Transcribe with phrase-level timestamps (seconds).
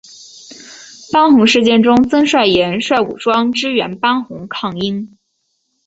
[1.13, 5.15] 班洪事件中曾率岩帅武装支援班洪抗英。